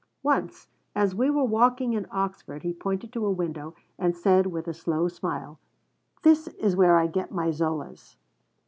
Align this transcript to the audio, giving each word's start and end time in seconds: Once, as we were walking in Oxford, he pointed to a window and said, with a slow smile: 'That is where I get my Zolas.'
Once, 0.23 0.67
as 0.95 1.13
we 1.13 1.29
were 1.29 1.43
walking 1.43 1.93
in 1.93 2.07
Oxford, 2.09 2.63
he 2.63 2.73
pointed 2.73 3.13
to 3.13 3.23
a 3.23 3.29
window 3.31 3.75
and 3.99 4.17
said, 4.17 4.47
with 4.47 4.67
a 4.67 4.73
slow 4.73 5.07
smile: 5.07 5.59
'That 6.23 6.47
is 6.57 6.75
where 6.75 6.97
I 6.97 7.05
get 7.05 7.31
my 7.31 7.49
Zolas.' 7.51 8.17